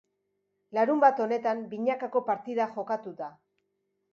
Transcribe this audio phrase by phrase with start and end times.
[0.77, 3.29] Larunbat honetan binakako partida jokatu da.